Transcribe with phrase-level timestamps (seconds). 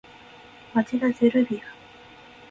[0.73, 1.61] 町田ゼルビア